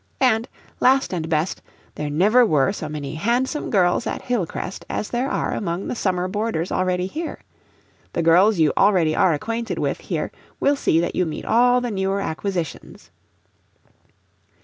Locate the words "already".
6.71-7.05, 8.75-9.15